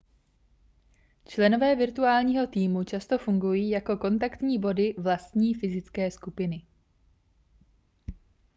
členové 1.27 1.75
virtuálního 1.75 2.47
týmu 2.47 2.83
často 2.83 3.17
fungují 3.17 3.69
jako 3.69 3.97
kontaktní 3.97 4.59
body 4.59 4.95
vlastní 4.97 5.53
fyzické 5.53 6.11
skupiny 6.11 6.65